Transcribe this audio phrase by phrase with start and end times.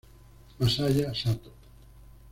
[0.59, 1.51] Masaya Sato